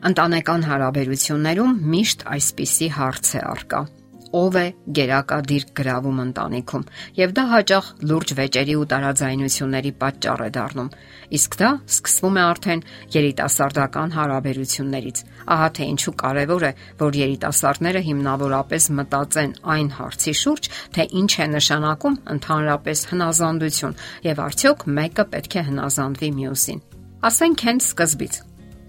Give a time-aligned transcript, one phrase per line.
[0.00, 3.80] Ընտանեկան հարաբերություններում միշտ այսպիսի հարց է արկա.
[4.30, 4.64] ով է
[4.96, 6.82] գերակադիր գրավում ընտանիքում,
[7.18, 10.90] եւ դա հաճախ լուրջ վեճերի ու տարաձայնությունների պատճառ է դառնում։
[11.38, 12.84] Իսկ դա սկսվում է արդեն
[13.16, 16.72] երիտասարդական հարաբերություններից։ Ահա թե ինչու կարևոր է,
[17.02, 23.98] որ երիտասարդները հիմնավորապես մտածեն այն հարցի շուրջ, թե ինչ է նշանակում ընդհանրապես հնազանդություն
[24.30, 26.86] եւ արդյոք մեկը պետք է հնազանդվի մյուսին։
[27.20, 28.40] Ասենք հենց սկզբից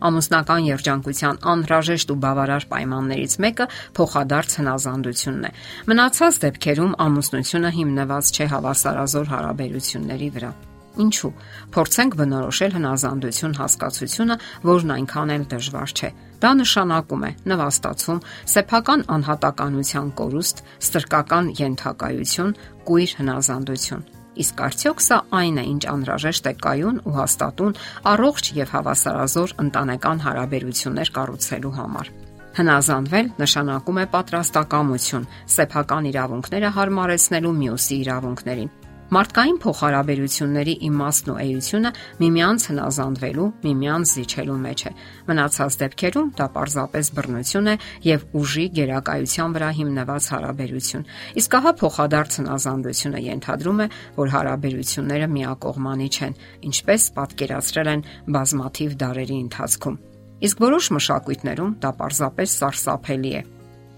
[0.01, 5.53] Ամուսնական երջանկության անհրաժեշտ ու բավարար պայմաններից մեկը փոխադարձ հնազանդությունն է։
[5.91, 10.51] Մնացած դեպքերում ամուսնությունը հիմնված չէ հավասարազոր հարաբերությունների վրա։
[10.99, 11.31] Ինչու։
[11.71, 14.37] Փորձենք բնորոշել հնազանդություն հասկացությունը,
[14.67, 16.09] որն այնքան էլ դժվար չէ։
[16.43, 18.23] Դա նշանակում է նվաստացում,
[18.55, 22.57] սեփական անհատականության կորուստ, ստրկական յենթակայություն,
[22.91, 27.77] կույր հնազանդություն։ Իսկ արդյոք սա այն է, ինչ անհրաժեշտ է կայուն ու հաստատուն
[28.11, 32.11] առողջ եւ հավասարազոր ընտանեկան հարաբերություններ կառուցելու համար։
[32.51, 38.71] Հնազանդվել նշանակում է պատրաստակամություն, սեփական իրավունքները հարմարեցնելու մյուսի իրավունքներին։
[39.11, 41.89] Մարդկային փոխհարաբերությունների իմաստն ու էությունը
[42.21, 44.91] միմյանց հնազանդվելու, միմյանց զիջելու մեջ է։
[45.27, 47.75] Մնացած դեպքերում դա պարզապես բռնություն է
[48.07, 51.05] եւ ուժի գերակայության վրա հիմնված հարաբերություն։
[51.43, 56.37] Իսկ ահա փոխադարձ հնազանդությունը ենթադրում է, որ հարաբերությունները միակողմանի չեն,
[56.71, 60.03] ինչպես պատկերացրել են բազմաթիվ դարերի ընթացքում։
[60.47, 63.49] Իսկ որոշ մշակույթներում դա պարզապես սարսափելի է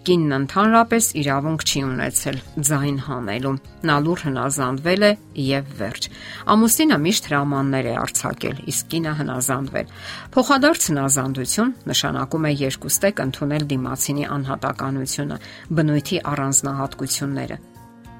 [0.03, 3.53] Կինն ընդհանրապես իրավունք չի ունեցել ձայն հանելու։
[3.87, 6.07] Նա լուր հնազանդվել է եւ վերջ։
[6.53, 9.95] Ամուսինը միշտ հրամաններ է արձակել, իսկ կինը հնազանդվել։
[10.35, 15.37] Փոխադարձ հնազանդություն նշանակում է երկուստեք ընդունել դիմացինի անհատականությունը,
[15.79, 17.63] բնույթի առանձնահատկությունները։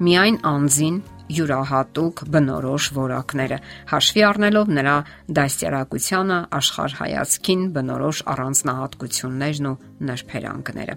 [0.02, 0.94] Միայն անձին
[1.30, 3.58] յուրահատուկ բնորոշ որակները,
[3.92, 4.94] հաշվի առնելով նրա
[5.38, 9.76] դաստիարակությանը, աշխարհայացքին բնորոշ առանձնահատկություններն ու
[10.10, 10.96] նրբերանգները։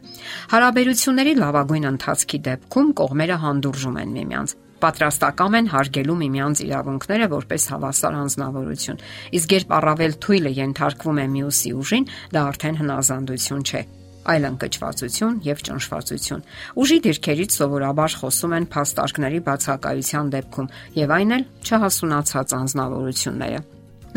[0.58, 8.18] Հարաբերությունների լավագույն ընթացքի դեպքում կողմերը հանդուրժում են միմյանց պատրաստակամ են հարգելու միմյանց իրավունքները որպես հավասար
[8.18, 9.00] անznավորություն։
[9.38, 13.82] Իսկ երբ առավել թույլը ենթարկվում է մյուսի ուժին, դա արդեն հնազանդություն չէ,
[14.34, 16.46] այլ անկճվածություն եւ ճնշվածություն։
[16.84, 23.64] Ուժի դիրքերից սովորաբար խոսում են փաստարկների բացակայության դեպքում եւ այն էլ չհասունացած անznավորությունները։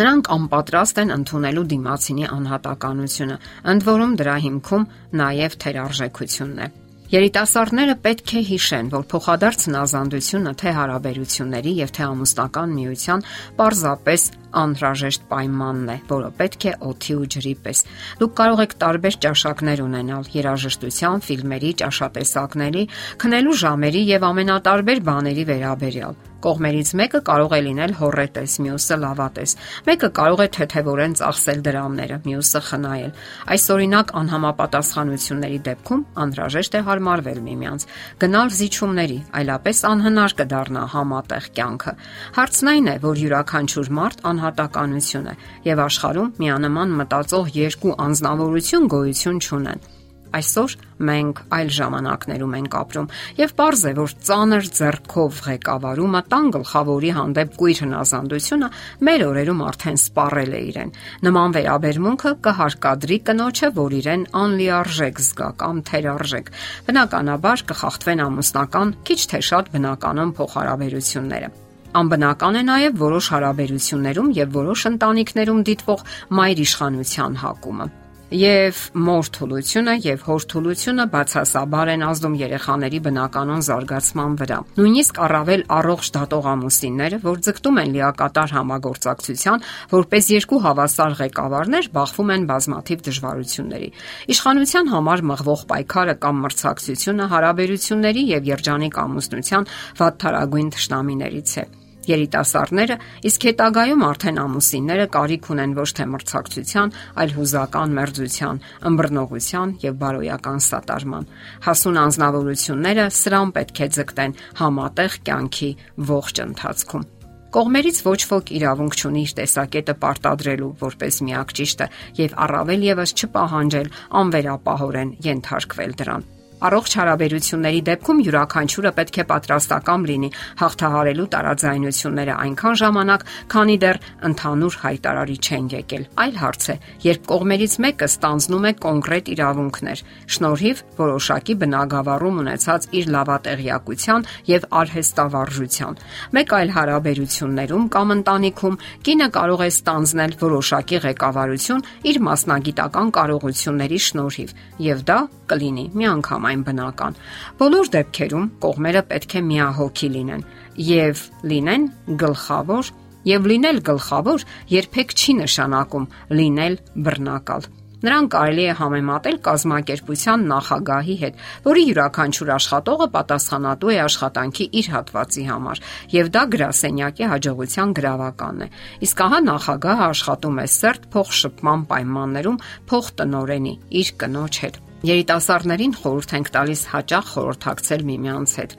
[0.00, 3.36] Նրանք անպատրաստ են ընդունելու դիմացինի անհատականությունը,
[3.74, 4.86] ընդ որում դրա հիմքում
[5.20, 6.68] նաև թերարժեքությունն է։
[7.10, 13.24] Երիտասարդները պետք է հիշեն, որ փոխադարձ հնազանդությունը թե հարաբերությունների եւ թե ամուսնական միության
[13.58, 14.26] պարզապես
[14.60, 17.84] անհրաժեշտ պայմանն է, որը պետք է օթի ու ջրի պես։
[18.22, 22.88] Դուք կարող եք տարբեր ճաշակներ ունենալ՝ երաժշտության, ֆիլմերի, ճաշատեսակների,
[23.24, 29.52] քնելու ժամերի եւ ամենատարբեր բաների վերաբերյալ Կողմերից մեկը կարող է լինել հորետես, մյուսը լավատես։
[29.88, 33.12] Մեկը կարող է թեթևորեն ծախսել դրամները, մյուսը խնայել։
[33.52, 37.86] Այս օրինակ անհամապատասխանությունների դեպքում անհրաժեշտ է հարմարվել միմյանց,
[38.24, 41.94] գնալ զիջումների, այլապես անհնար կդառնա համատեղ կյանքը։
[42.40, 49.40] Հարցն այն է, որ յուրաքանչյուր մարդ անհատականություն է եւ աշխարհում միանման մտածող երկու անznավորություն գոյություն
[49.44, 49.88] չունեն։
[50.30, 50.74] Այսօր
[51.10, 53.06] մենք այլ ժամանակներում ենք ապրում
[53.40, 58.68] եւ པարզ է որ ծանր зерքով ղեկավարումը տան գլխավորի հանդեպ գույր հնազանդությունը
[59.08, 60.94] մեր օրերում արդեն սպառել է իրեն
[61.26, 66.52] նման վերաբերմունքը կհարկադրի կնոջը որ իրեն անլիարժեք զգա կամ թերարժեք
[66.90, 74.84] բնականաբար կխախտվեն ամուսնական քիչ թե շատ բնականon փոխհարաբերությունները Անբնական է նաև որոշ հարաբերություններում եւ որոշ
[74.92, 76.04] ընտանիքներում դիտվող
[76.38, 77.88] մայր իշխանության հակումը
[78.30, 85.64] եւ մոր թուլությունը եւ հոր թուլությունը բացասաբար են ազդում երեխաների բնականon զարգացման վրա։ Նույնիսկ առավել
[85.78, 93.90] առողջ դատողամուսինները, որ ձգտում են լիակատար համագործակցության, որպես երկու հավասար ղեկավարներ, բախվում են բազմաթիվ դժվարությունների։
[94.30, 101.79] Իշխանության համար մղվող պայքարը կամ մրցակցությունը հարաբերությունների եւ երջանիկ ամուսնության վատթարագույն ճշնամիներից է։
[102.10, 102.96] Երիտասարդները,
[103.30, 108.60] իսկ հետագայում արդեն ամուսինները կարիք ունեն ոչ թե մրցակցության, այլ հուզական մերձության,
[108.90, 111.30] ըմբռնողության եւ բարոյական սատարման։
[111.68, 115.70] Հասուն անznավորությունները սրան պետք է ձգտեն համատեղ կյանքի
[116.10, 117.08] ողջ ընթացքում։
[117.50, 121.88] Կողմերից ոչ ոք իրավունք չունի իր տեսակետը պարտադրելու որպես միակ ճիշտը
[122.22, 126.30] եւ առավել եւս չպահանջել անվերապահորեն ենթարկվել դրան։
[126.60, 130.30] Առողջ հարաբերությունների դեպքում յուրաքանչյուրը պետք է պատրաստակամ լինի
[130.60, 133.24] հաղթահարելու տարաձայնությունները այնքան ժամանակ,
[133.54, 136.76] քանի դեռ ընդհանուր հայտարարի չեն եկել։ Այլ հարց է,
[137.06, 140.02] երբ կողմերից մեկը ստանձնում է կոնկրետ իրավունքներ,
[140.36, 146.00] շնորհիվ որոշակի բնագավառում ունեցած իր լավատեղյակության եւ արհեստավարժության։
[146.36, 148.78] Մեկ այլ հարաբերություններում կամ ընտանիքում
[149.08, 154.54] կինը կարող է ստանձնել որոշակի ղեկավարություն իր մասնագիտական կարողությունների շնորհիվ,
[154.90, 155.18] եւ դա
[155.50, 157.18] կլինի միանգամայն բնական։
[157.60, 160.46] Բոլոր դեպքերում կողմերը պետք է միահոգի լինեն
[160.90, 161.90] եւ լինեն
[162.24, 162.94] գլխավոր
[163.30, 166.08] եւ լինել գլխավոր երբեք չի նշանակում
[166.40, 167.70] լինել բռնակալ։
[168.00, 175.44] Նրան կարելի է համեմատել կազմակերպության նախագահի հետ, որի յուրաքանչյուր աշխատողը պատասխանատու է աշխատանքի իր հատվածի
[175.50, 175.82] համար,
[176.16, 178.70] եւ դա գրասենյակի հաջողության գրավականն է։
[179.04, 186.48] Իսկ ահա նախագահը աշխատում է սերտ փոխշփման պայմաններում փոխտնօրենի իր կնոջ հետ։ Երիտասարդներին խորհուրդ ենք
[186.52, 188.72] տալիս հաճախ խորհրդակցել միմյանց հետ,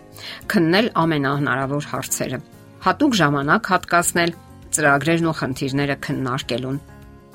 [0.53, 2.39] քննել ամենահնարավոր հարցերը,
[2.85, 4.33] հատուկ ժամանակ հատկացնել
[4.77, 6.77] ծրագրերն ու խնդիրները քննարկելուն։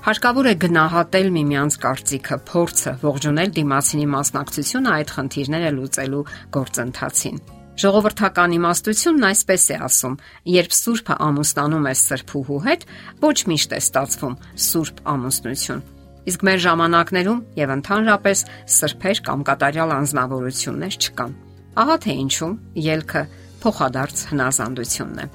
[0.07, 6.23] Հարկավոր է գնահատել միմյանց կարծիքը, փորձը, ողջունել դիմացինի մասնակցությունը այդ խնդիրները լուծելու
[6.55, 7.43] գործընթացին։
[7.77, 10.15] Ժողովրդական իմաստությունն այսպես է ասում.
[10.55, 12.87] երբ սուրբը ամուսնանում է սրբուհու հետ,
[13.27, 14.41] ոչ միշտ է ստացվում
[14.71, 15.85] սուրբ ամուսնություն։
[16.27, 18.43] Իսկ մեր ժամանակներում եւ ընդհանրապես
[18.77, 21.37] սրբեր կամ կատարյալ անznավորություններ չկան։
[21.77, 22.51] Ահա թե ինչու
[22.87, 23.23] ելքը
[23.63, 25.27] փոխադարձ հնազանդությունն է։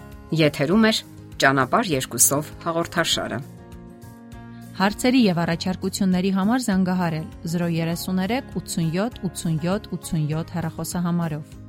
[0.42, 0.94] Եթերում է
[1.42, 3.40] ճանապար երկուսով հաղորդաշարը։
[4.82, 11.61] Հարցերի եւ առաջարկությունների համար զանգահարել 033 87 87 87 հեռախոսահամարով։